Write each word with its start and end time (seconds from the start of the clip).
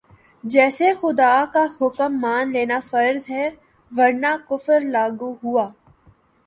جیسے 0.43 0.87
خدا 1.01 1.33
کا 1.53 1.65
حکم 1.77 2.11
مان 2.21 2.51
لینا 2.51 2.79
فرض 2.89 3.29
ہے 3.29 3.49
ورنہ 3.91 4.35
کفر 4.49 4.79
لاگو 4.93 5.31
ہوا 5.43 5.67